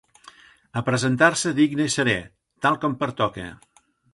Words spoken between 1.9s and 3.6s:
i serè, tal com pertoca